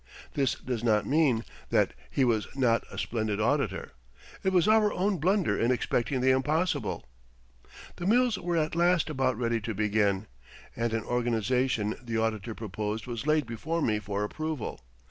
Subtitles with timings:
[0.33, 3.91] This does not mean that he was not a splendid auditor.
[4.43, 7.05] It was our own blunder in expecting the impossible.
[7.97, 10.25] The mills were at last about ready to begin
[10.75, 14.79] and an organization the auditor proposed was laid before me for approval.